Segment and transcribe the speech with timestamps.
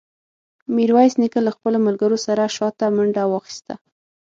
[0.75, 3.73] ميرويس نيکه له خپلو ملګرو سره شاته منډه واخيسته.